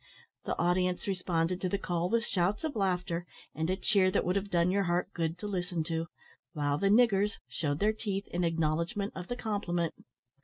[0.45, 4.35] The audience responded to the call with shouts of laughter, and a cheer that would
[4.35, 6.07] have done your heart good to listen to,
[6.53, 9.93] while the niggers shewed their teeth in acknowledgment of the compliment.